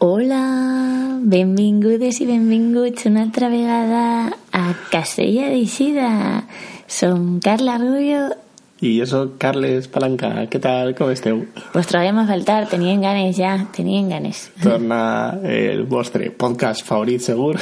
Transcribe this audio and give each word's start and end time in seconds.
Hola, 0.00 1.20
benvingudes 1.20 2.22
i 2.24 2.24
benvinguts 2.24 3.04
una 3.04 3.20
altra 3.26 3.50
vegada 3.52 4.32
a 4.56 4.62
Casella 4.88 5.50
d'Eixida. 5.52 6.06
Som 6.88 7.34
Carla 7.44 7.74
Rubio 7.76 8.22
jo 8.80 9.04
sóc 9.04 9.34
Carles 9.36 9.88
Palanca. 9.92 10.30
Què 10.48 10.60
tal? 10.62 10.94
Com 10.96 11.10
esteu? 11.12 11.42
Vos 11.74 11.88
trobem 11.90 12.16
a 12.16 12.24
faltar, 12.28 12.62
tenien 12.70 13.02
ganes 13.04 13.36
ja, 13.36 13.52
tenien 13.76 14.08
ganes. 14.08 14.46
Torna 14.64 15.36
el 15.44 15.84
vostre 15.90 16.30
podcast 16.32 16.86
favorit, 16.88 17.20
segur. 17.20 17.58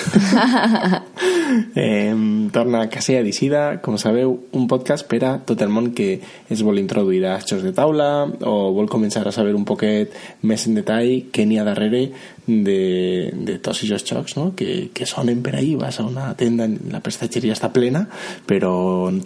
eh, 1.74 2.14
torna 2.54 2.84
a 2.84 2.90
Casella 2.92 3.24
d'Ixida, 3.26 3.64
com 3.82 3.98
sabeu, 3.98 4.36
un 4.54 4.70
podcast 4.70 5.08
per 5.10 5.22
a 5.26 5.34
tot 5.42 5.62
el 5.64 5.74
món 5.74 5.90
que 5.96 6.20
es 6.48 6.62
vol 6.62 6.78
introduir 6.78 7.24
a 7.26 7.38
jocs 7.42 7.66
de 7.66 7.74
taula 7.74 8.28
o 8.46 8.56
vol 8.76 8.90
començar 8.90 9.26
a 9.26 9.34
saber 9.34 9.56
un 9.58 9.66
poquet 9.66 10.14
més 10.46 10.68
en 10.68 10.78
detall 10.78 11.30
què 11.34 11.48
n'hi 11.48 11.58
ha 11.58 11.66
darrere 11.66 12.06
de, 12.48 13.30
de 13.32 13.58
tots 13.60 13.84
aquests 13.84 14.10
jocs 14.10 14.36
no? 14.38 14.50
que, 14.58 14.88
que 14.94 15.06
sonen 15.06 15.42
per 15.44 15.54
ahí, 15.58 15.74
vas 15.78 16.00
a 16.00 16.06
una 16.08 16.32
tenda 16.38 16.66
la 16.90 17.02
prestatgeria 17.04 17.54
està 17.56 17.70
plena 17.74 18.06
però 18.48 18.72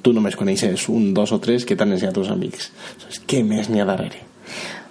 tu 0.02 0.12
només 0.12 0.36
coneixes 0.36 0.88
un, 0.92 1.12
dos 1.14 1.32
o 1.32 1.40
tres 1.42 1.64
que 1.64 1.78
t'han 1.78 1.94
ensenyat 1.94 2.20
els 2.20 2.34
amics 2.34 2.72
què 3.30 3.42
més 3.46 3.70
n'hi 3.70 3.82
ha 3.82 3.88
darrere? 3.88 4.28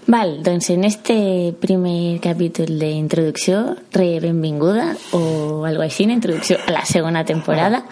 Val, 0.08 0.41
doncs 0.44 0.70
en 0.72 0.84
este 0.84 1.54
primer 1.60 2.20
capítol 2.20 2.80
d'introducció, 2.80 3.78
re 3.94 4.20
benvinguda, 4.20 4.96
o 5.14 5.66
algo 5.66 5.84
així, 5.84 6.04
introducció 6.10 6.58
a 6.68 6.72
la 6.72 6.86
segona 6.86 7.24
temporada, 7.24 7.84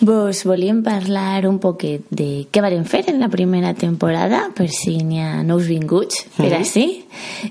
vos 0.00 0.44
volíem 0.48 0.82
parlar 0.82 1.46
un 1.46 1.58
poquet 1.60 2.06
de 2.10 2.48
què 2.50 2.62
varen 2.64 2.86
fer 2.88 3.04
en 3.12 3.20
la 3.20 3.28
primera 3.28 3.74
temporada, 3.74 4.46
per 4.56 4.70
si 4.72 4.96
n'hi 5.04 5.20
ha 5.20 5.42
nous 5.44 5.68
vinguts, 5.68 6.24
per 6.36 6.46
mm 6.46 6.52
-hmm. 6.52 6.60
així, 6.60 7.04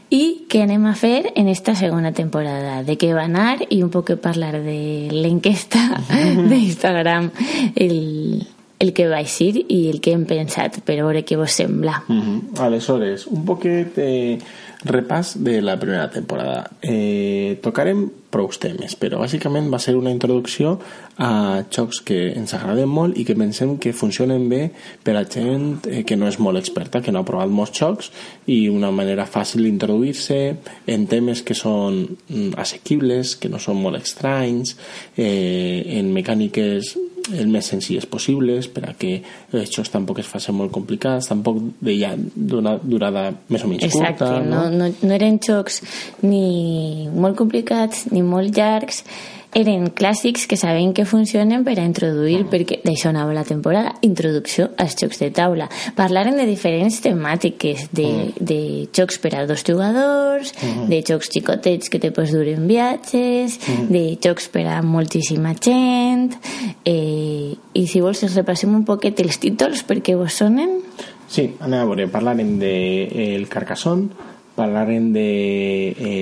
i 0.09 0.45
què 0.49 0.63
anem 0.63 0.85
a 0.85 0.95
fer 0.95 1.31
en 1.35 1.47
esta 1.47 1.75
segona 1.75 2.11
temporada, 2.11 2.83
de 2.83 2.97
què 2.97 3.13
va 3.13 3.23
anar 3.23 3.59
i 3.69 3.83
un 3.83 3.89
poc 3.89 4.15
parlar 4.19 4.63
de 4.63 5.09
l'enquesta 5.11 5.79
mm 5.79 6.03
-hmm. 6.09 6.47
d'Instagram, 6.49 7.31
el 7.75 8.47
el 8.79 8.93
que 8.95 9.09
va 9.11 9.19
eixir 9.19 9.65
i 9.67 9.89
el 9.91 9.99
que 9.99 10.13
hem 10.15 10.25
pensat 10.25 10.79
per 10.87 10.95
veure 11.01 11.25
què 11.27 11.37
vos 11.37 11.51
sembla. 11.51 12.03
Mm 12.07 12.21
-hmm. 12.21 12.59
Aleshores, 12.65 13.27
un 13.27 13.45
poquet 13.45 13.95
de 13.95 14.39
repàs 14.85 15.35
de 15.35 15.61
la 15.61 15.77
primera 15.77 16.09
temporada. 16.09 16.69
Eh, 16.81 17.59
tocarem 17.61 18.09
prou 18.29 18.47
temes, 18.61 18.93
però 18.95 19.17
bàsicament 19.19 19.67
va 19.73 19.79
ser 19.81 19.95
una 19.97 20.11
introducció 20.13 20.79
a 21.17 21.63
jocs 21.69 21.99
que 22.05 22.31
ens 22.37 22.53
agraden 22.53 22.87
molt 22.87 23.17
i 23.17 23.25
que 23.25 23.35
pensem 23.35 23.77
que 23.77 23.91
funcionen 23.91 24.47
bé 24.47 24.71
per 25.03 25.17
a 25.17 25.25
gent 25.25 25.87
eh, 25.89 26.03
que 26.05 26.15
no 26.15 26.29
és 26.29 26.39
molt 26.39 26.57
experta, 26.57 27.01
que 27.01 27.11
no 27.11 27.19
ha 27.19 27.27
provat 27.27 27.49
molts 27.49 27.75
jocs 27.75 28.11
i 28.45 28.69
una 28.69 28.91
manera 28.91 29.25
fàcil 29.25 29.63
d'introduir-se 29.63 30.39
en 30.87 31.07
temes 31.07 31.41
que 31.41 31.57
són 31.57 32.05
mm, 32.29 32.53
assequibles, 32.55 33.35
que 33.35 33.49
no 33.49 33.59
són 33.59 33.81
molt 33.81 33.97
estranys, 33.97 34.77
eh, 35.17 35.97
en 35.99 36.13
mecàniques 36.13 36.95
el 37.37 37.49
més 37.51 37.69
senzilles 37.71 38.05
possibles 38.09 38.69
per 38.73 38.85
a 38.89 38.93
que 38.97 39.15
els 39.53 39.73
jocs 39.73 39.91
tampoc 39.93 40.21
es 40.23 40.29
facin 40.29 40.57
molt 40.57 40.73
complicats 40.75 41.29
tampoc 41.31 41.59
de 41.79 41.95
ja 41.99 42.13
d'una 42.17 42.77
durada 42.81 43.29
més 43.49 43.65
o 43.65 43.71
menys 43.71 43.87
Exacte, 43.89 44.25
curta 44.25 44.43
no? 44.45 44.63
No, 44.69 44.85
no, 44.85 44.93
no 45.01 45.17
eren 45.17 45.39
jocs 45.43 45.81
ni 46.23 47.09
molt 47.13 47.37
complicats 47.39 48.07
ni 48.13 48.23
molt 48.25 48.55
llargs 48.57 49.03
eren 49.55 49.89
clàssics 49.89 50.45
que 50.45 50.57
sabem 50.57 50.91
que 50.93 51.05
funcionen 51.09 51.63
per 51.65 51.75
a 51.79 51.85
introduir, 51.87 52.43
perquè 52.51 52.79
d'això 52.83 53.09
anava 53.09 53.33
la 53.33 53.45
temporada, 53.47 53.95
introducció 54.05 54.69
als 54.77 54.95
jocs 54.99 55.19
de 55.23 55.31
taula. 55.33 55.69
Parlaren 55.97 56.37
de 56.37 56.45
diferents 56.45 56.99
temàtiques, 57.01 57.87
de, 57.95 58.07
mm. 58.07 58.45
de 58.45 58.59
jocs 58.95 59.17
per 59.21 59.33
a 59.35 59.45
dos 59.49 59.63
jugadors, 59.65 60.53
mm. 60.53 60.87
de 60.91 61.01
jocs 61.07 61.31
xicotets 61.33 61.89
que 61.89 62.01
te 62.01 62.13
pots 62.13 62.33
dur 62.35 62.45
en 62.53 62.67
viatges, 62.69 63.57
mm. 63.57 63.89
de 63.89 64.03
jocs 64.21 64.49
per 64.53 64.67
a 64.69 64.79
moltíssima 64.85 65.55
gent, 65.57 66.37
eh, 66.85 67.55
i 67.73 67.87
si 67.89 68.03
vols 68.05 68.21
repassem 68.35 68.73
un 68.75 68.85
poquet 68.85 69.17
els 69.25 69.41
títols 69.41 69.81
perquè 69.87 70.17
vos 70.19 70.41
sonen. 70.43 70.79
Sí, 71.29 71.51
anem 71.61 71.81
a 71.81 71.87
veure, 71.89 72.09
parlarem 72.09 72.57
de 72.61 72.73
El 73.33 73.49
Carcassonne, 73.49 74.09
parlarem 74.59 75.13
de 75.13 75.25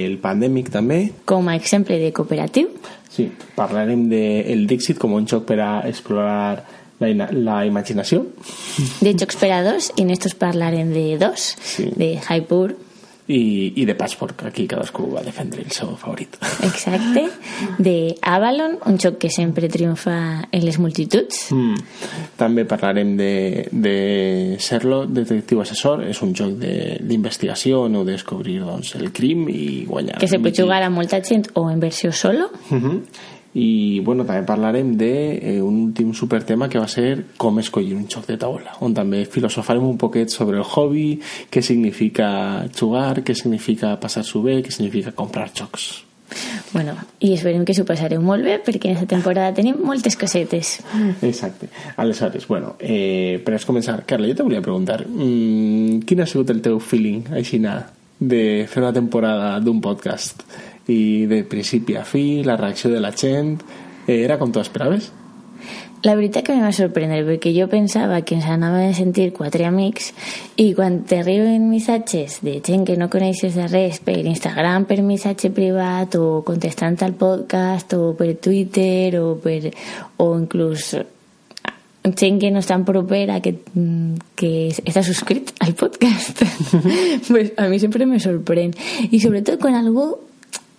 el 0.06 0.18
Pandemic 0.22 0.70
també. 0.74 1.08
Com 1.26 1.48
a 1.50 1.56
exemple 1.58 1.98
de 2.02 2.12
cooperatiu. 2.14 2.70
Sí, 3.10 3.30
parlarem 3.56 4.08
de 4.12 4.24
el 4.54 4.66
Dixit 4.68 5.00
com 5.02 5.16
un 5.18 5.28
joc 5.30 5.48
per 5.50 5.60
a 5.64 5.72
explorar 5.88 6.66
la, 7.00 7.30
la 7.32 7.62
imaginació. 7.66 8.26
De 9.02 9.14
jocs 9.14 9.38
per 9.40 9.52
a 9.56 9.62
dos, 9.66 9.92
i 9.96 10.06
en 10.06 10.12
estos 10.16 10.36
parlarem 10.38 10.92
de 10.94 11.06
dos, 11.22 11.54
sí. 11.62 11.90
de 11.96 12.16
Hypur, 12.18 12.76
i, 13.28 13.74
i 13.76 13.86
de 13.86 13.96
Passport, 13.96 14.40
aquí 14.48 14.66
cadascú 14.68 15.10
va 15.12 15.22
defendre 15.26 15.62
el 15.64 15.72
seu 15.76 15.92
favorit. 16.00 16.38
Exacte. 16.64 17.26
De 17.78 18.16
Avalon, 18.22 18.78
un 18.88 19.00
joc 19.00 19.18
que 19.20 19.32
sempre 19.34 19.68
triomfa 19.70 20.48
en 20.48 20.66
les 20.66 20.80
multituds. 20.80 21.50
Mm. 21.52 21.76
També 22.40 22.64
parlarem 22.70 23.16
de, 23.20 23.68
de 23.72 23.96
Sherlock, 24.64 25.12
detectiu 25.18 25.62
assessor. 25.64 26.06
És 26.08 26.22
un 26.24 26.34
joc 26.38 26.56
d'investigació 26.58 27.84
o 27.88 27.90
de 27.98 28.14
descobrir 28.14 28.62
doncs, 28.64 28.96
el 28.96 29.12
crim 29.12 29.48
i 29.52 29.84
guanyar. 29.88 30.22
Que 30.24 30.32
se 30.32 30.40
pot 30.40 30.56
jugar 30.56 30.82
a 30.86 30.94
molta 30.94 31.20
gent 31.20 31.50
o 31.56 31.68
en 31.72 31.84
versió 31.84 32.14
solo. 32.16 32.52
Mm 32.70 32.84
-hmm 32.84 33.36
i 33.58 34.00
bueno, 34.06 34.26
també 34.28 34.46
parlarem 34.46 34.94
d'un 35.00 35.38
eh, 35.42 35.62
un 35.64 35.80
últim 35.88 36.14
supertema 36.14 36.70
que 36.70 36.82
va 36.82 36.88
ser 36.88 37.34
com 37.42 37.58
escollir 37.60 37.96
un 37.98 38.06
joc 38.10 38.28
de 38.30 38.38
taula 38.38 38.78
on 38.86 38.94
també 38.94 39.24
filosofarem 39.26 39.86
un 39.88 39.98
poquet 39.98 40.30
sobre 40.34 40.60
el 40.62 40.68
hobby 40.68 41.08
què 41.50 41.64
significa 41.66 42.68
jugar 42.78 43.24
què 43.26 43.34
significa 43.34 43.96
passar-s'ho 44.02 44.44
bé 44.46 44.62
què 44.62 44.74
significa 44.74 45.16
comprar 45.16 45.50
jocs 45.54 46.08
Bueno, 46.74 46.94
i 47.24 47.32
esperem 47.34 47.64
que 47.66 47.74
s'ho 47.74 47.86
passareu 47.88 48.20
molt 48.22 48.44
bé 48.44 48.58
perquè 48.64 48.90
en 48.90 48.98
aquesta 48.98 49.14
temporada 49.16 49.56
tenim 49.56 49.78
moltes 49.88 50.18
cosetes. 50.20 50.74
Exacte. 51.24 51.70
Aleshores, 51.96 52.48
bueno, 52.52 52.76
eh, 52.80 53.40
per 53.46 53.56
començar, 53.66 54.02
Carla, 54.06 54.28
jo 54.28 54.36
te 54.36 54.44
volia 54.44 54.62
preguntar 54.62 55.06
mmm, 55.08 56.02
quin 56.06 56.22
ha 56.22 56.28
sigut 56.28 56.52
el 56.52 56.60
teu 56.62 56.82
feeling, 56.84 57.32
així 57.40 57.62
de 58.20 58.68
fer 58.68 58.84
una 58.84 58.94
temporada 58.94 59.56
d'un 59.64 59.80
podcast? 59.82 60.44
I 60.88 61.28
de 61.30 61.44
principi 61.44 61.98
a 61.98 62.04
fi, 62.08 62.44
la 62.48 62.58
reacció 62.58 62.92
de 62.92 63.02
la 63.04 63.14
gent 63.16 63.58
eh, 64.08 64.24
era 64.24 64.38
com 64.40 64.52
tu 64.52 64.64
esperaves? 64.64 65.12
La 66.06 66.14
veritat 66.14 66.46
que 66.46 66.54
em 66.54 66.62
va 66.62 66.70
sorprendre 66.76 67.24
perquè 67.26 67.50
jo 67.56 67.66
pensava 67.72 68.20
que 68.22 68.36
ens 68.38 68.46
anàvem 68.46 68.92
a 68.92 68.96
sentir 68.96 69.32
quatre 69.34 69.66
amics 69.66 70.12
i 70.62 70.70
quan 70.78 71.00
t'arriben 71.10 71.66
missatges 71.72 72.38
de 72.46 72.60
gent 72.62 72.86
que 72.86 72.98
no 73.02 73.10
coneixes 73.10 73.58
de 73.58 73.66
res 73.66 73.98
per 74.06 74.20
Instagram 74.22 74.86
per 74.86 75.02
missatge 75.02 75.50
privat 75.50 76.16
o 76.20 76.44
contestant 76.46 77.02
al 77.02 77.18
podcast 77.18 77.98
o 77.98 78.14
per 78.20 78.36
Twitter 78.38 79.18
o, 79.20 79.34
per, 79.42 79.74
o 80.22 80.30
inclús 80.38 80.94
gent 82.16 82.38
que 82.40 82.54
no 82.54 82.62
és 82.62 82.70
tan 82.70 82.86
propera 82.88 83.42
que, 83.44 83.58
que 84.38 84.52
està 84.70 85.02
subscrit 85.04 85.52
al 85.66 85.74
podcast 85.76 86.46
pues 87.28 87.52
a 87.58 87.68
mi 87.68 87.82
sempre 87.82 88.06
me 88.06 88.22
sorprèn 88.22 88.72
i 89.10 89.20
sobretot 89.20 89.60
quan 89.60 89.76
algú 89.82 90.12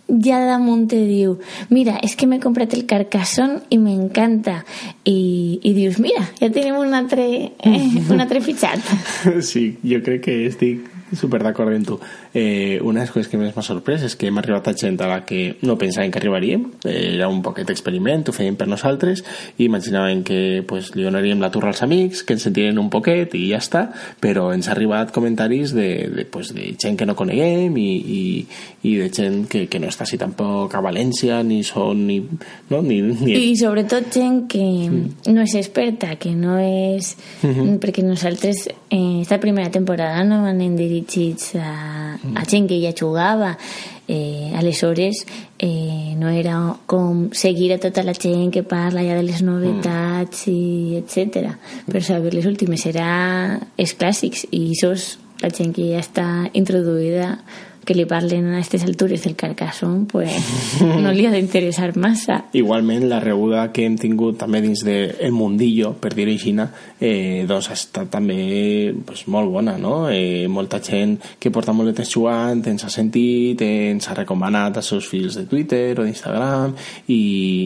ja 0.08 0.40
damunt 0.46 0.88
te 0.90 1.00
diu 1.04 1.36
mira, 1.70 1.98
és 2.02 2.16
que 2.16 2.26
m'he 2.26 2.40
comprat 2.40 2.74
el 2.76 2.86
Carcassonne 2.88 3.62
i 3.74 3.78
m'encanta 3.80 4.62
i, 5.04 5.60
i 5.62 5.74
dius, 5.76 6.00
mira, 6.02 6.24
ja 6.40 6.50
tenim 6.52 6.78
un 6.80 6.94
altre, 6.96 7.26
eh, 7.58 7.88
un 8.12 8.20
altre 8.20 8.42
fitxat 8.44 8.80
Sí, 9.44 9.70
jo 9.84 10.00
crec 10.04 10.24
que 10.28 10.38
estic 10.48 10.97
super 11.20 11.42
d'acord 11.42 11.74
amb 11.74 11.86
tu. 11.86 11.98
Eh, 12.34 12.78
una 12.82 13.00
de 13.00 13.06
les 13.06 13.12
coses 13.14 13.28
que 13.28 13.38
més 13.40 13.54
m'ha 13.56 13.64
sorprès 13.64 14.04
és 14.06 14.16
que 14.18 14.28
hem 14.28 14.38
arribat 14.40 14.68
a 14.68 14.74
gent 14.76 14.98
a 15.00 15.08
la 15.10 15.20
que 15.26 15.56
no 15.62 15.78
pensàvem 15.80 16.12
que 16.12 16.20
arribaríem. 16.20 16.66
Eh, 16.84 17.14
era 17.16 17.28
un 17.28 17.40
poquet 17.42 17.70
experiment, 17.70 18.26
ho 18.28 18.34
fèiem 18.34 18.56
per 18.58 18.68
nosaltres 18.68 19.24
i 19.56 19.66
imaginàvem 19.66 20.22
que 20.26 20.40
pues, 20.68 20.92
li 20.96 21.06
donaríem 21.06 21.40
la 21.40 21.50
turra 21.54 21.72
als 21.72 21.82
amics, 21.86 22.22
que 22.22 22.36
ens 22.36 22.46
sentirien 22.48 22.78
un 22.78 22.90
poquet 22.92 23.34
i 23.38 23.48
ja 23.52 23.62
està, 23.62 23.86
però 24.20 24.48
ens 24.54 24.68
ha 24.68 24.74
arribat 24.76 25.12
comentaris 25.14 25.74
de, 25.76 25.88
de, 26.14 26.26
pues, 26.28 26.52
de 26.54 26.72
gent 26.80 26.98
que 26.98 27.06
no 27.08 27.16
coneguem 27.18 27.76
i, 27.80 27.88
i, 28.18 28.22
i 28.88 28.96
de 29.02 29.08
gent 29.14 29.44
que, 29.50 29.66
que 29.70 29.80
no 29.80 29.90
està 29.90 30.06
així 30.06 30.18
tampoc 30.20 30.74
a 30.74 30.82
València 30.84 31.40
ni 31.46 31.62
són 31.66 32.06
ni, 32.08 32.18
no, 32.70 32.82
ni, 32.82 33.00
ni... 33.02 33.34
i 33.50 33.56
sobretot 33.58 34.10
gent 34.14 34.44
que 34.50 34.64
mm. 34.64 35.32
no 35.34 35.44
és 35.44 35.56
experta 35.58 36.14
que 36.20 36.34
no 36.34 36.58
és 36.58 37.14
mm 37.42 37.50
-hmm. 37.50 37.78
perquè 37.82 38.04
nosaltres 38.04 38.68
eh, 38.90 39.20
esta 39.22 39.38
primera 39.38 39.70
temporada 39.70 40.24
no 40.24 40.44
anem 40.46 40.76
dirigits 40.76 40.98
dirigits 40.98 41.54
a, 41.54 42.18
a 42.34 42.44
gent 42.44 42.68
que 42.68 42.80
ja 42.80 42.92
jugava 42.92 43.56
eh, 44.06 44.52
aleshores 44.56 45.26
eh, 45.58 46.14
no 46.16 46.28
era 46.28 46.76
com 46.86 47.30
seguir 47.32 47.72
a 47.72 47.78
tota 47.78 48.02
la 48.02 48.14
gent 48.14 48.52
que 48.52 48.62
parla 48.62 49.02
ja 49.02 49.16
de 49.16 49.22
les 49.22 49.42
novetats 49.42 50.46
mm. 50.46 50.52
i 50.52 50.96
etc. 50.98 51.54
per 51.86 52.02
saber 52.02 52.34
les 52.34 52.46
últimes 52.46 52.86
era 52.86 53.60
els 53.76 53.94
clàssics 53.94 54.46
i 54.50 54.74
és 54.74 55.18
la 55.42 55.50
gent 55.50 55.74
que 55.74 55.92
ja 55.92 56.00
està 56.00 56.48
introduïda 56.52 57.38
que 57.88 57.96
li 57.96 58.04
parlen 58.04 58.50
a 58.50 58.58
aquestes 58.58 58.84
altures 58.84 59.22
del 59.24 59.34
Carcassonne 59.38 60.04
pues, 60.10 60.34
no 61.04 61.12
li 61.14 61.24
ha 61.24 61.32
d'interessar 61.32 61.94
massa. 61.96 62.42
Igualment, 62.52 63.06
la 63.08 63.20
rebuda 63.22 63.64
que 63.72 63.86
hem 63.88 63.96
tingut 63.96 64.36
també 64.42 64.60
dins 64.60 64.84
del 64.84 65.14
de 65.16 65.30
mundillo, 65.32 65.94
per 65.96 66.12
dir-ho 66.12 66.34
així, 66.34 66.52
eh, 67.00 67.46
doncs 67.48 67.70
ha 67.70 67.76
estat 67.78 68.10
també 68.12 68.92
pues, 69.06 69.24
molt 69.32 69.48
bona, 69.54 69.78
no? 69.80 70.10
Eh, 70.12 70.44
molta 70.52 70.82
gent 70.84 71.16
que 71.40 71.52
porta 71.54 71.72
molt 71.72 71.88
de 71.88 71.96
temps 72.02 72.12
jugant 72.12 72.60
ens 72.68 72.84
ha 72.84 72.92
sentit, 72.92 73.62
ens 73.64 74.10
ha 74.10 74.18
recomanat 74.18 74.76
als 74.76 74.92
seus 74.92 75.08
fils 75.08 75.38
de 75.40 75.46
Twitter 75.48 75.96
o 75.96 76.04
d'Instagram 76.04 76.74
i, 77.08 77.22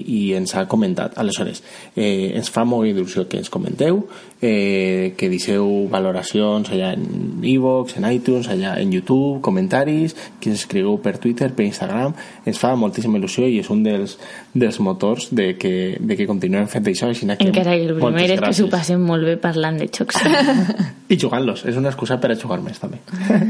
i 0.07 0.21
ens 0.39 0.55
ha 0.55 0.69
comentat. 0.71 1.19
Aleshores, 1.19 1.65
eh, 1.97 2.31
ens 2.37 2.53
fa 2.53 2.63
molt 2.69 2.87
il·lusió 2.93 3.27
que 3.27 3.43
ens 3.43 3.51
comenteu, 3.51 4.05
eh, 4.43 5.15
que 5.17 5.29
deixeu 5.31 5.87
valoracions 5.89 6.67
allà 6.75 6.91
en 6.97 7.45
iVoox, 7.47 7.95
en 8.01 8.09
iTunes, 8.11 8.49
allà 8.51 8.75
en 8.83 8.91
YouTube, 8.93 9.41
comentaris, 9.41 10.17
que 10.43 10.51
ens 10.51 10.65
escrigueu 10.65 10.99
per 11.01 11.15
Twitter, 11.23 11.53
per 11.55 11.65
Instagram, 11.69 12.17
ens 12.45 12.59
fa 12.59 12.75
moltíssima 12.77 13.21
il·lusió 13.21 13.47
i 13.47 13.61
és 13.63 13.71
un 13.71 13.85
dels, 13.87 14.17
dels 14.53 14.81
motors 14.83 15.31
de 15.31 15.53
que, 15.55 15.95
de 16.01 16.19
que 16.19 16.27
continuem 16.27 16.67
fent 16.73 16.91
això. 16.91 17.13
Així 17.15 17.29
que 17.31 17.39
Encara 17.47 17.77
que 17.79 17.87
el 17.87 17.95
primer 18.01 18.27
és 18.35 18.43
que 18.43 18.53
s'ho 18.59 18.69
passem 18.73 19.01
molt 19.07 19.31
bé 19.31 19.39
parlant 19.41 19.79
de 19.79 19.87
xocs. 19.95 20.19
I 21.13 21.21
jugant-los, 21.23 21.63
és 21.71 21.79
una 21.79 21.95
excusa 21.95 22.19
per 22.19 22.35
a 22.35 22.39
jugar 22.41 22.59
més 22.67 22.83
també. 22.83 22.99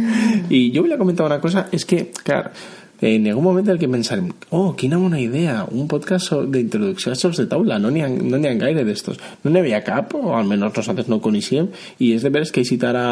I 0.53 0.69
jo 0.75 0.85
volia 0.85 1.01
comentar 1.01 1.25
una 1.25 1.41
cosa, 1.41 1.67
és 1.73 1.89
que, 1.89 2.05
clar, 2.21 2.45
en 3.03 3.27
algun 3.27 3.43
moment 3.43 3.67
el 3.67 3.81
que 3.81 3.89
pensarem, 3.91 4.29
oh, 4.55 4.77
quina 4.79 4.99
bona 5.03 5.19
idea, 5.19 5.65
un 5.75 5.89
podcast 5.91 6.31
d'introducció 6.55 7.11
a 7.11 7.17
jocs 7.19 7.41
de 7.43 7.49
taula, 7.51 7.81
no 7.83 7.91
n'hi 7.91 8.05
ha, 8.05 8.09
no 8.09 8.39
ha 8.39 8.53
gaire 8.61 8.85
d'estos. 8.87 9.19
No 9.43 9.51
n'hi 9.51 9.59
havia 9.59 9.81
cap, 9.83 10.15
o 10.15 10.37
almenys 10.39 10.79
nosaltres 10.79 11.11
no 11.11 11.19
ho 11.19 11.25
coneixíem, 11.25 11.67
i 11.99 12.13
és 12.15 12.23
de 12.23 12.31
veres 12.31 12.55
que 12.55 12.63
així 12.63 12.79
ara 12.87 13.03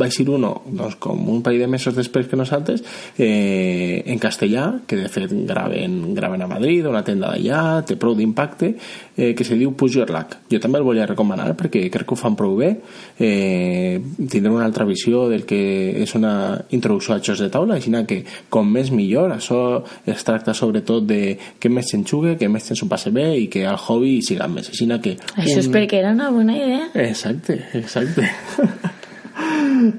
va 0.00 0.10
ser 0.10 0.26
uno, 0.34 0.50
doncs, 0.66 0.98
com 0.98 1.22
un 1.30 1.44
parell 1.46 1.62
de 1.62 1.70
mesos 1.70 1.94
després 1.94 2.26
que 2.26 2.38
nosaltres, 2.40 2.82
eh, 3.16 4.02
en 4.10 4.18
castellà, 4.18 4.66
que 4.86 4.98
de 4.98 5.08
fet 5.08 5.30
graven, 5.46 6.00
graven 6.18 6.42
a 6.42 6.50
Madrid, 6.50 6.90
una 6.90 7.04
tenda 7.06 7.30
d'allà, 7.30 7.84
té 7.86 7.94
prou 7.94 8.18
d'impacte, 8.18 8.74
eh, 9.16 9.34
que 9.34 9.44
se 9.44 9.56
diu 9.58 9.74
Push 9.76 9.98
Your 9.98 10.10
Luck. 10.10 10.38
Jo 10.50 10.58
també 10.62 10.80
el 10.80 10.86
volia 10.86 11.06
recomanar 11.06 11.52
perquè 11.58 11.86
crec 11.92 12.08
que 12.08 12.16
ho 12.16 12.18
fan 12.18 12.36
prou 12.38 12.56
bé, 12.58 12.70
eh, 13.18 14.00
tindrem 14.18 14.54
una 14.54 14.66
altra 14.66 14.84
visió 14.84 15.28
del 15.30 15.44
que 15.48 15.60
és 16.02 16.14
una 16.18 16.60
introducció 16.70 17.14
a 17.14 17.20
jocs 17.20 17.44
de 17.44 17.50
taula, 17.50 17.78
així 17.78 17.92
que 18.08 18.24
com 18.50 18.70
més 18.70 18.90
millor. 18.90 19.32
Això 19.32 19.84
es 20.06 20.24
tracta 20.24 20.54
sobretot 20.54 21.06
de 21.06 21.38
que 21.58 21.68
més 21.68 21.90
se'n 21.90 22.04
jugue, 22.04 22.36
que 22.36 22.48
més 22.48 22.64
se'n 22.64 22.88
passe 22.88 23.10
bé 23.10 23.36
i 23.38 23.48
que 23.48 23.64
el 23.64 23.78
hobby 23.78 24.20
siga 24.22 24.48
més. 24.48 24.68
Així 24.68 24.86
que 25.00 25.16
Això 25.36 25.54
un... 25.54 25.62
és 25.62 25.70
perquè 25.70 26.02
era 26.02 26.12
una 26.12 26.30
bona 26.30 26.56
idea. 26.56 26.90
Exacte, 26.94 27.60
exacte. 27.74 28.28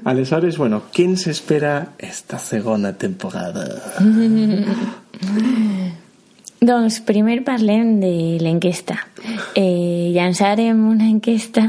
Aleshores, 0.04 0.56
bueno, 0.56 0.82
què 0.92 1.04
ens 1.04 1.26
espera 1.28 1.92
esta 1.98 2.38
segona 2.38 2.96
temporada? 2.96 3.66
Doncs 6.56 7.02
primer 7.04 7.42
parlem 7.44 7.98
de 8.00 8.38
l'enquesta. 8.40 8.96
Eh, 9.54 10.12
llançarem 10.14 10.78
una 10.88 11.04
enquesta 11.04 11.66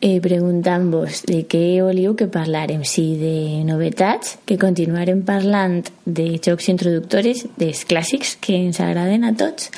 eh, 0.00 0.20
preguntant-vos 0.22 1.24
de 1.26 1.40
què 1.50 1.80
volíeu 1.82 2.14
que 2.14 2.28
parlàrem, 2.30 2.84
si 2.86 3.16
de 3.18 3.64
novetats, 3.66 4.36
que 4.46 4.58
continuarem 4.60 5.24
parlant 5.26 5.80
de 6.06 6.28
jocs 6.38 6.70
introductors, 6.70 7.48
dels 7.58 7.82
clàssics 7.90 8.36
que 8.38 8.54
ens 8.60 8.78
agraden 8.84 9.26
a 9.26 9.34
tots, 9.34 9.72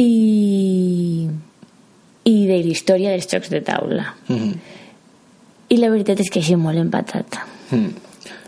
i, 0.00 1.28
i 2.24 2.36
de 2.48 2.56
la 2.56 2.72
història 2.72 3.12
dels 3.12 3.28
jocs 3.28 3.52
de 3.52 3.60
taula. 3.60 4.14
Mm 4.28 4.36
-hmm. 4.36 4.56
I 5.68 5.76
la 5.76 5.90
veritat 5.90 6.20
és 6.20 6.30
que 6.30 6.40
així 6.40 6.56
molt 6.56 6.78
empatat. 6.78 7.40
Mm. 7.70 8.05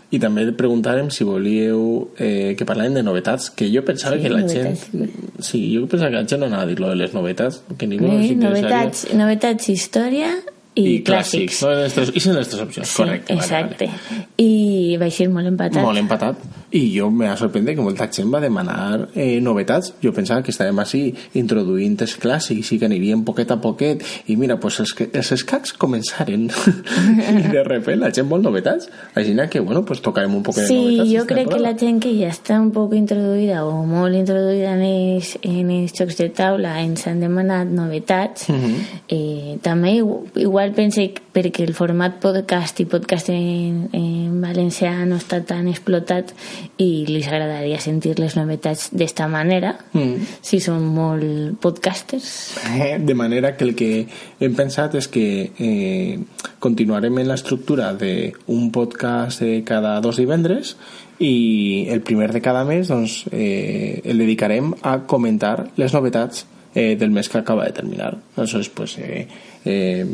I 0.09 0.17
també 0.17 0.47
preguntarem 0.57 1.11
si 1.13 1.25
volíeu 1.27 1.81
eh, 2.17 2.55
que 2.57 2.65
parlem 2.65 2.95
de 2.97 3.03
novetats, 3.05 3.51
que 3.53 3.67
jo 3.69 3.83
pensava 3.85 4.17
sí, 4.17 4.23
que 4.23 4.31
la 4.33 4.39
novetats. 4.41 4.87
gent... 4.89 5.17
Sí, 5.45 5.61
jo 5.75 5.85
pensava 5.85 6.09
que 6.09 6.23
la 6.23 6.29
gent 6.29 6.41
no 6.41 6.47
anava 6.49 6.65
a 6.65 6.69
dir 6.71 6.79
lo 6.81 6.89
de 6.89 6.97
les 6.97 7.13
novetats, 7.13 7.61
que 7.77 7.89
ningú 7.89 8.09
eh, 8.09 8.31
no 8.33 8.49
novetats, 8.49 9.05
novetats, 9.13 9.69
història 9.69 10.31
i, 10.73 10.81
i 10.81 10.95
clàssics. 11.05 11.59
clàssics. 11.59 11.61
No, 11.61 11.75
les 11.77 12.15
I 12.15 12.23
són 12.25 12.39
les 12.39 12.49
tres 12.49 12.63
opcions, 12.65 12.89
sí, 12.89 12.97
correcte. 13.03 13.37
Exacte. 13.37 13.89
Vale, 13.91 14.07
vale. 14.09 14.25
I 14.41 14.97
va 15.01 15.11
ser 15.13 15.29
molt 15.29 15.51
empatat. 15.51 15.83
Molt 15.85 16.01
empatat 16.01 16.49
i 16.71 16.81
jo 16.93 17.09
me 17.09 17.27
va 17.27 17.35
sorprendre 17.37 17.73
que 17.75 17.81
molta 17.81 18.05
gent 18.13 18.29
va 18.33 18.41
demanar 18.41 19.07
eh, 19.15 19.39
novetats. 19.41 19.93
Jo 20.03 20.11
pensava 20.13 20.43
que 20.45 20.53
estàvem 20.53 20.77
així 20.81 21.01
introduint 21.39 21.95
els 22.05 22.13
clàssics 22.21 22.69
i 22.75 22.79
que 22.79 22.85
aniríem 22.85 23.23
poquet 23.25 23.49
a 23.51 23.57
poquet. 23.61 24.05
I 24.29 24.35
mira, 24.37 24.59
pues 24.61 24.79
els, 24.83 24.93
els 25.07 25.31
escacs 25.33 25.73
començaren. 25.81 26.47
I 27.41 27.47
de 27.49 27.63
repente 27.65 27.97
la 28.03 28.11
gent 28.13 28.29
vol 28.29 28.45
novetats. 28.45 28.89
Així 29.17 29.33
que 29.49 29.59
bueno, 29.59 29.83
pues 29.85 30.01
tocarem 30.01 30.35
un 30.35 30.43
poquet 30.43 30.67
sí, 30.67 30.75
de 30.75 30.81
novetats 30.81 31.09
sí, 31.09 31.17
jo 31.17 31.25
crec 31.25 31.49
que 31.49 31.59
la 31.59 31.73
gent 31.77 32.01
que 32.03 32.13
ja 32.19 32.29
està 32.29 32.59
un 32.61 32.69
poc 32.75 32.93
introduïda 32.93 33.63
o 33.65 33.85
molt 33.87 34.15
introduïda 34.15 34.75
en 34.75 34.83
els, 34.85 35.35
en 35.41 35.71
els 35.73 35.95
jocs 35.97 36.19
de 36.19 36.29
taula 36.29 36.75
ens 36.83 37.07
han 37.09 37.23
demanat 37.23 37.71
novetats. 37.71 38.49
Uh 38.49 38.53
mhm. 38.53 38.69
-huh. 38.69 39.01
eh, 39.07 39.57
també 39.61 39.97
igual 40.35 40.73
pense 40.73 41.09
perquè 41.33 41.63
el 41.63 41.73
format 41.73 42.19
podcast 42.19 42.79
i 42.79 42.85
podcast 42.85 43.29
en, 43.29 43.89
en 43.93 44.41
valencià 44.41 45.05
no 45.05 45.15
està 45.15 45.43
tan 45.45 45.67
explotat 45.67 46.33
i 46.77 47.05
li 47.07 47.21
agradaria 47.23 47.79
sentir 47.83 48.15
les 48.19 48.35
novetats 48.37 48.89
d'esta 48.91 49.27
manera 49.31 49.75
mm. 49.93 50.39
si 50.45 50.61
són 50.63 50.85
molt 50.93 51.59
podcasters 51.61 52.29
eh, 52.75 52.97
de 52.99 53.15
manera 53.15 53.55
que 53.57 53.67
el 53.67 53.75
que 53.75 53.91
hem 54.39 54.55
pensat 54.55 54.95
és 54.99 55.09
que 55.11 55.25
eh, 55.51 56.19
continuarem 56.59 57.21
en 57.21 57.29
l'estructura 57.31 57.91
d'un 57.97 58.69
podcast 58.75 59.43
eh, 59.43 59.61
cada 59.65 59.99
dos 60.03 60.19
divendres 60.21 60.75
i 61.19 61.87
el 61.91 62.01
primer 62.01 62.31
de 62.31 62.41
cada 62.41 62.63
mes 62.63 62.87
doncs, 62.87 63.25
eh, 63.31 64.01
el 64.05 64.17
dedicarem 64.23 64.71
a 64.81 65.01
comentar 65.03 65.69
les 65.75 65.93
novetats 65.93 66.45
eh, 66.73 66.95
del 66.95 67.11
mes 67.11 67.27
que 67.29 67.37
acaba 67.37 67.65
de 67.65 67.71
terminar. 67.71 68.17
Aleshores, 68.35 68.69
pues, 68.69 68.97
eh, 68.97 69.27
eh, 69.69 70.05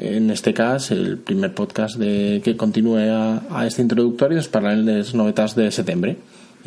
en 0.00 0.30
este 0.30 0.54
cas, 0.54 0.90
el 0.90 1.18
primer 1.18 1.52
podcast 1.54 1.96
de, 1.96 2.40
que 2.42 2.56
continue 2.56 3.10
a, 3.10 3.42
a 3.50 3.66
este 3.66 3.82
introductori 3.82 4.38
ens 4.40 4.48
parlarem 4.48 4.86
de 4.86 4.98
les 5.00 5.14
novetats 5.14 5.56
de 5.58 5.68
setembre 5.74 6.16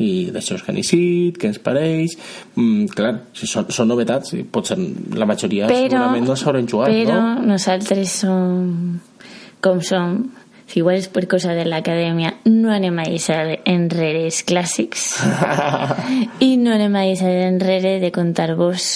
i 0.00 0.30
d'això 0.32 0.56
que 0.56 0.72
han 0.72 0.78
eixit, 0.80 1.36
què 1.36 1.50
ens 1.50 1.60
pareix 1.60 2.14
mm, 2.54 2.92
clar, 2.96 3.12
si 3.36 3.48
són, 3.50 3.68
són 3.74 3.90
novetats 3.90 4.32
potser 4.52 4.78
la 5.12 5.28
majoria 5.28 5.68
però, 5.68 5.82
segurament 5.82 6.28
no 6.30 6.36
s'hauran 6.38 6.68
jugat 6.70 6.94
però 6.94 7.18
no? 7.18 7.48
nosaltres 7.52 8.20
som 8.22 9.00
com 9.60 9.82
som. 9.84 10.22
Si 10.70 10.78
igual 10.78 11.00
és 11.00 11.08
per 11.10 11.26
cosa 11.26 11.52
de 11.58 11.64
l'acadèmia 11.66 12.30
no 12.46 12.70
anem 12.70 13.00
a 13.02 13.08
deixar 13.10 13.42
enrere 13.68 14.22
els 14.28 14.44
clàssics. 14.46 15.08
I 16.46 16.54
no 16.62 16.70
anem 16.76 16.94
a 16.94 17.02
deixar 17.08 17.34
enrere 17.48 17.98
de 18.00 18.12
contar-vos 18.14 18.86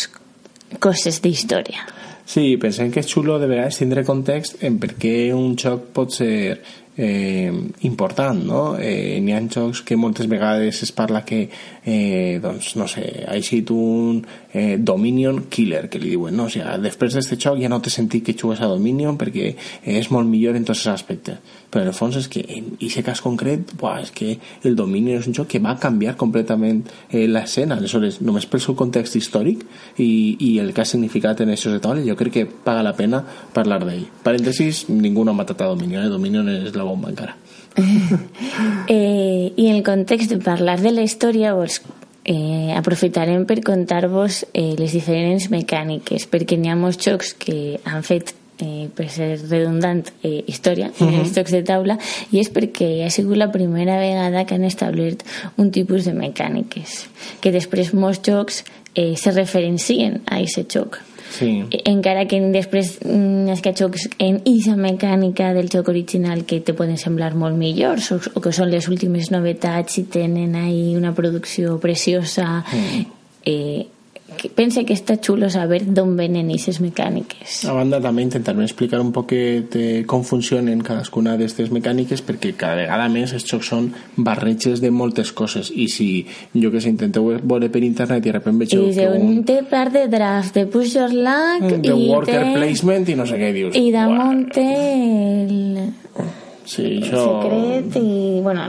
coses 0.79 1.21
d'història 1.25 1.83
Sí, 2.25 2.57
pensem 2.57 2.91
que 2.91 3.03
és 3.05 3.11
xulo 3.11 3.37
de 3.39 3.49
vegades 3.51 3.79
tindre 3.81 4.05
context 4.07 4.63
en 4.65 4.79
per 4.81 4.95
què 5.01 5.17
un 5.37 5.59
xoc 5.61 5.91
pot 5.97 6.15
ser 6.17 6.61
eh, 6.97 7.53
important, 7.81 8.45
no? 8.45 8.63
Eh, 8.79 9.21
N'hi 9.21 9.35
ha 9.35 9.43
jocs 9.51 9.83
que 9.83 9.97
moltes 9.97 10.29
vegades 10.31 10.83
es 10.83 10.93
parla 10.93 11.25
que, 11.25 11.49
eh, 11.85 12.39
doncs, 12.43 12.75
no 12.77 12.87
sé, 12.89 13.25
ha 13.27 13.35
eixit 13.35 13.71
un 13.71 14.25
eh, 14.53 14.77
Dominion 14.79 15.45
Killer, 15.51 15.89
que 15.89 15.99
li 15.99 16.15
diuen, 16.15 16.37
no? 16.37 16.47
O 16.47 16.53
sigui, 16.53 16.67
després 16.85 17.15
d'aquest 17.15 17.49
joc 17.49 17.61
ja 17.61 17.69
no 17.73 17.81
t'he 17.83 17.91
sentit 17.91 18.25
que 18.25 18.37
jugues 18.39 18.61
a 18.61 18.71
Dominion 18.71 19.19
perquè 19.19 19.55
és 19.85 20.11
molt 20.11 20.29
millor 20.29 20.57
en 20.57 20.65
tots 20.65 20.87
els 20.87 20.95
aspectes 20.95 21.63
però 21.75 21.83
en 21.83 21.91
el 21.91 21.97
fons 21.97 22.15
és 22.21 22.29
que 22.31 22.45
en 22.55 22.69
aquest 22.77 23.03
cas 23.03 23.21
concret 23.25 23.73
buah, 23.81 23.99
és 24.05 24.13
que 24.15 24.37
el 24.69 24.77
domini 24.79 25.17
és 25.17 25.27
un 25.27 25.35
joc 25.35 25.49
que 25.51 25.61
va 25.63 25.75
canviar 25.83 26.15
completament 26.21 26.85
eh, 27.11 27.27
l'escena 27.27 27.81
aleshores 27.81 28.21
només 28.23 28.47
pel 28.47 28.63
seu 28.63 28.77
context 28.79 29.19
històric 29.19 29.65
i, 29.99 30.07
i 30.39 30.51
el 30.63 30.71
que 30.71 30.85
ha 30.85 30.87
significat 30.87 31.43
en 31.43 31.51
de 31.51 31.81
taula 31.83 32.05
jo 32.07 32.15
crec 32.15 32.33
que 32.37 32.45
paga 32.47 32.85
la 32.87 32.95
pena 32.95 33.25
parlar 33.55 33.81
d'ell 33.83 34.07
parèntesis, 34.23 34.85
ningú 34.89 35.25
no 35.25 35.35
ha 35.35 35.41
matat 35.41 35.65
a 35.65 35.73
Dominion 35.73 36.05
eh? 36.05 36.13
Dominion 36.13 36.49
és 36.53 36.71
la 36.77 36.84
bomba 36.85 37.11
encara 37.11 37.37
eh, 38.89 39.53
i 39.57 39.67
en 39.67 39.77
el 39.77 39.83
context 39.83 40.31
de 40.31 40.39
parlar 40.39 40.79
de 40.81 40.93
la 40.95 41.03
història 41.03 41.57
doncs, 41.57 41.81
eh, 42.25 42.73
aprofitarem 42.77 43.45
per 43.47 43.61
contar-vos 43.67 44.45
eh, 44.53 44.75
les 44.79 44.95
diferents 44.95 45.51
mecàniques 45.51 46.29
perquè 46.31 46.59
n'hi 46.59 46.71
ha 46.71 46.79
molts 46.79 47.03
jocs 47.03 47.35
que 47.35 47.81
han 47.85 48.07
fet 48.07 48.35
eh, 48.63 48.89
per 48.95 49.09
ser 49.11 49.35
redundant, 49.51 50.07
eh, 50.23 50.45
història 50.47 50.91
uh 50.91 51.07
-huh. 51.07 51.21
els 51.21 51.35
jocs 51.35 51.51
de 51.51 51.63
taula 51.63 51.99
i 52.31 52.39
és 52.39 52.53
perquè 52.53 53.05
ha 53.05 53.11
sigut 53.11 53.37
la 53.37 53.53
primera 53.53 53.99
vegada 53.99 54.45
que 54.45 54.55
han 54.55 54.65
establert 54.65 55.25
un 55.57 55.71
tipus 55.71 56.05
de 56.05 56.15
mecàniques 56.15 57.09
que 57.41 57.53
després 57.53 57.93
molts 57.95 58.21
jocs 58.23 58.65
eh, 58.95 59.17
se 59.17 59.31
referencien 59.31 60.23
a 60.27 60.37
aquest 60.37 60.73
joc 60.73 61.01
sí. 61.35 61.51
E, 61.71 61.83
encara 61.91 62.27
que 62.31 62.41
després 62.55 62.99
mm, 63.03 63.59
que 63.65 63.75
jocs 63.77 64.09
en 64.19 64.41
aquesta 64.41 64.77
mecànica 64.81 65.53
del 65.57 65.71
joc 65.73 65.91
original 65.93 66.45
que 66.49 66.61
te 66.61 66.77
poden 66.77 66.99
semblar 67.01 67.35
molt 67.39 67.59
millors 67.59 68.13
o, 68.15 68.21
o 68.35 68.45
que 68.45 68.55
són 68.55 68.71
les 68.73 68.89
últimes 68.89 69.31
novetats 69.35 69.99
i 70.01 70.07
tenen 70.11 70.55
ahí 70.61 70.95
una 70.97 71.15
producció 71.15 71.79
preciosa 71.83 72.63
mm. 72.63 73.05
eh, 73.45 73.87
que 74.45 74.51
pense 74.53 74.83
que 74.85 74.93
està 74.93 75.17
xulo 75.17 75.49
saber 75.49 75.81
d'on 75.97 76.11
venen 76.19 76.51
aquestes 76.53 76.83
mecàniques. 76.85 77.63
A 77.65 77.73
banda 77.73 77.97
també 78.05 78.27
intentarem 78.27 78.61
explicar 78.67 79.01
un 79.01 79.09
poquet 79.15 79.73
eh, 79.81 80.03
com 80.05 80.21
funcionen 80.27 80.83
cadascuna 80.85 81.39
d'aquestes 81.39 81.73
mecàniques 81.73 82.21
perquè 82.27 82.53
cada 82.61 82.77
vegada 82.83 83.09
més 83.09 83.33
els 83.33 83.47
jocs 83.49 83.71
són 83.73 83.89
barretges 84.17 84.83
de 84.85 84.91
moltes 84.93 85.33
coses. 85.33 85.71
I 85.73 85.89
si 85.89 86.09
jo 86.53 86.69
que 86.75 86.83
sé 86.85 86.93
intenteu 86.93 87.31
veure 87.41 87.71
per 87.73 87.81
internet 87.87 88.21
i 88.21 88.29
de 88.29 88.37
repente 88.37 88.67
vegeu 88.67 88.85
I 88.85 88.93
que 88.99 89.09
un 89.17 89.25
un, 89.31 89.41
té 89.49 89.63
part 89.71 89.97
de 89.97 90.05
draft, 90.13 90.53
de 90.59 90.67
push 90.69 90.99
your 90.99 91.17
luck 91.17 91.65
de 91.73 91.95
i 91.95 92.11
worker 92.13 92.43
té... 92.43 92.53
placement 92.59 93.09
i 93.09 93.17
no 93.17 93.25
sé 93.31 93.41
què 93.41 93.51
dius. 93.57 93.81
I 93.81 93.89
damunt 93.97 94.45
té 94.53 94.69
el 94.69 95.91
sí, 96.69 97.01
això 97.01 97.25
secret 97.25 97.97
i, 97.97 98.15
bueno, 98.45 98.69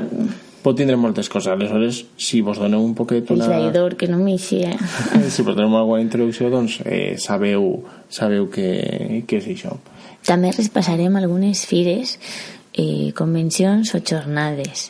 pot 0.66 0.78
tindre 0.78 0.98
moltes 0.98 1.30
coses 1.30 1.54
aleshores 1.54 2.02
si 2.18 2.42
vos 2.42 2.58
doneu 2.58 2.82
un 2.82 2.96
poquet 2.98 3.30
el 3.30 3.38
una... 3.38 3.50
traïdor 3.52 3.96
que 4.00 4.10
no 4.10 4.18
m'eixia. 4.18 4.74
si 5.34 5.46
vos 5.46 5.54
doneu 5.54 5.78
alguna 5.78 6.02
introducció 6.02 6.50
doncs 6.54 6.80
eh, 6.86 7.16
sabeu, 7.22 7.84
sabeu 8.10 8.50
què, 8.50 9.24
què 9.30 9.42
és 9.44 9.52
això 9.54 9.78
També 10.26 10.50
repassarem 10.50 11.14
algunes 11.20 11.68
fires, 11.70 12.18
eh, 12.74 13.14
convencions 13.14 13.94
o 13.94 14.02
jornades. 14.02 14.90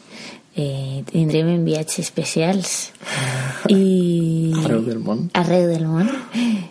Eh, 0.56 1.04
tindrem 1.10 1.50
enviats 1.52 2.00
especials 2.00 2.94
i 3.76 4.54
arreu 4.62 4.86
del 4.86 5.02
món 5.04 5.26
arreu 5.36 5.68
del 5.68 5.84
món. 5.84 6.08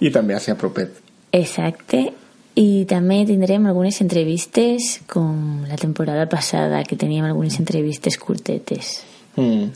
i 0.00 0.08
també 0.08 0.32
hacia 0.32 0.56
propet 0.56 1.02
Exacte. 1.34 2.23
I 2.54 2.84
també 2.86 3.24
tindrem 3.26 3.66
algunes 3.66 3.98
entrevistes 4.04 5.00
com 5.10 5.64
la 5.66 5.78
temporada 5.80 6.28
passada, 6.30 6.84
que 6.86 6.96
teníem 6.96 7.26
algunes 7.26 7.58
entrevistes 7.58 8.18
curtetes. 8.18 9.00
Mm. 9.36 9.72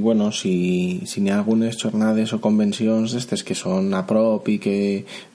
Bueno, 0.00 0.32
si, 0.32 1.02
si 1.04 1.20
n'hi 1.20 1.28
ha 1.28 1.36
algunes 1.42 1.76
jornades 1.76 2.32
o 2.32 2.38
convencions 2.40 3.12
d'estes 3.12 3.42
que 3.44 3.56
són 3.58 3.92
a 3.92 4.06
prop 4.08 4.48
i 4.48 4.56
que 4.56 4.76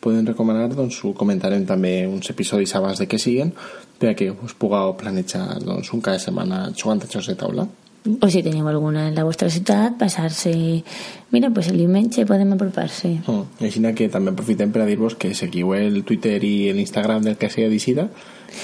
poden 0.01 0.25
recomanar, 0.25 0.71
doncs 0.73 1.03
ho 1.05 1.13
comentarem 1.13 1.67
també 1.69 2.07
uns 2.09 2.31
episodis 2.33 2.73
de 2.97 3.05
que 3.05 3.21
siguen 3.21 3.53
per 3.99 4.09
a 4.09 4.15
que 4.17 4.31
us 4.33 4.57
pugueu 4.57 4.97
planejar 4.97 5.59
doncs, 5.61 5.93
un 5.93 6.01
cada 6.01 6.17
setmana 6.17 6.71
jugant 6.73 7.05
de 7.05 7.35
taula. 7.37 7.67
O 8.03 8.27
si 8.27 8.43
teniu 8.43 8.67
alguna 8.67 9.07
en 9.07 9.15
la 9.15 9.23
vostra 9.23 9.49
ciutat, 9.49 9.95
passar-se... 9.99 10.83
Mira, 11.31 11.49
pues 11.49 11.69
el 11.71 11.77
diumenge 11.79 12.25
podem 12.27 12.51
apropar-se. 12.53 13.15
Mm. 13.23 13.63
Així 13.63 13.81
que 13.95 14.09
també 14.11 14.33
aprofitem 14.33 14.71
per 14.71 14.83
a 14.83 14.85
dir-vos 14.85 15.15
que 15.15 15.33
seguiu 15.33 15.73
el 15.73 16.03
Twitter 16.03 16.37
i 16.43 16.73
l'Instagram 16.75 17.23
del 17.23 17.37
que 17.39 17.49
sigui 17.49 17.69
d'Isida, 17.71 18.09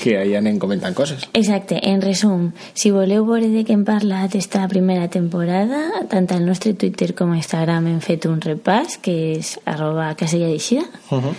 que 0.03 0.19
allà 0.19 0.37
anem 0.43 0.59
comentant 0.59 0.93
coses. 0.93 1.25
Exacte, 1.33 1.79
en 1.81 2.03
resum, 2.03 2.51
si 2.73 2.91
voleu 2.91 3.25
veure 3.25 3.47
de 3.49 3.63
què 3.65 3.73
hem 3.73 3.87
parlat 3.87 4.35
esta 4.35 4.67
primera 4.67 5.07
temporada, 5.09 6.03
tant 6.11 6.29
al 6.35 6.45
nostre 6.45 6.75
Twitter 6.75 7.15
com 7.15 7.31
a 7.31 7.39
Instagram 7.39 7.87
hem 7.89 8.03
fet 8.05 8.27
un 8.29 8.37
repàs, 8.43 8.99
que 9.01 9.39
és 9.39 9.55
arroba 9.65 10.11
casella 10.19 10.51
d'eixida. 10.51 10.85
Uh 11.09 11.23
-huh. 11.23 11.33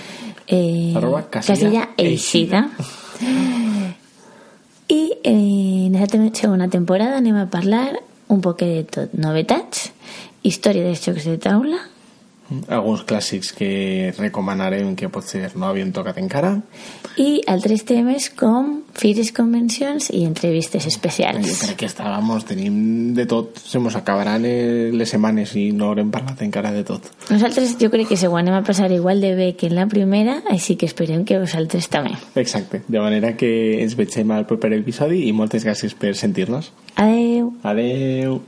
Eh, 0.52 0.92
Arroba 0.96 1.28
casella 1.30 1.90
eixida. 1.96 2.70
I 4.88 5.12
eh, 5.22 5.69
aquesta 6.00 6.46
segona 6.46 6.70
temporada 6.72 7.18
anem 7.20 7.36
a 7.36 7.48
parlar 7.52 7.98
un 8.32 8.40
poquet 8.40 8.72
de 8.72 8.84
tot. 8.88 9.16
Novetats, 9.20 9.90
història 10.46 10.86
dels 10.86 11.02
jocs 11.04 11.26
de 11.28 11.36
taula, 11.36 11.76
Alguns 12.68 13.04
clàssics 13.06 13.52
que 13.54 14.12
recomanarem 14.18 14.96
que 14.98 15.08
potser 15.08 15.52
no 15.56 15.66
havien 15.68 15.92
tocat 15.92 16.18
encara. 16.18 16.56
i 17.16 17.40
altres 17.46 17.84
temes 17.84 18.30
com 18.30 18.82
fires, 18.94 19.30
convencions 19.32 20.08
i 20.10 20.24
entrevistes 20.24 20.84
Jo 20.84 20.88
especials. 20.88 21.60
crec 21.62 21.76
que 21.76 21.86
estàvamos, 21.86 22.44
tenim 22.44 23.12
de 23.14 23.26
tot. 23.26 23.58
Se 23.58 23.78
mos 23.78 23.94
acabaran 23.96 24.44
eh, 24.44 24.90
les 24.92 25.08
setmanes 25.10 25.54
i 25.56 25.70
no 25.72 25.86
haurem 25.90 26.10
parlat 26.10 26.40
encara 26.42 26.72
de 26.72 26.82
tot. 26.84 27.02
Nosaltres 27.30 27.76
jo 27.78 27.90
crec 27.90 28.08
que 28.08 28.16
s'ho 28.16 28.34
anem 28.36 28.54
a 28.54 28.62
passar 28.62 28.90
igual 28.92 29.20
de 29.20 29.34
bé 29.34 29.54
que 29.56 29.66
en 29.66 29.74
la 29.76 29.86
primera, 29.86 30.42
així 30.50 30.76
que 30.76 30.86
esperem 30.86 31.24
que 31.24 31.38
vosaltres 31.38 31.88
també. 31.88 32.14
Exacte. 32.34 32.82
De 32.88 33.00
manera 33.00 33.36
que 33.36 33.82
ens 33.82 33.94
vegem 33.96 34.30
al 34.32 34.46
proper 34.46 34.72
episodi 34.74 35.28
i 35.28 35.32
moltes 35.32 35.64
gràcies 35.64 35.94
per 35.94 36.14
sentir-nos. 36.16 36.72
Adeu! 36.96 37.52
Adeu! 37.62 38.40